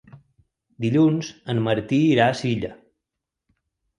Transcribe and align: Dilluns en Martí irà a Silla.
Dilluns 0.85 1.27
en 1.53 1.61
Martí 1.67 1.99
irà 2.15 2.27
a 2.31 2.37
Silla. 2.39 2.71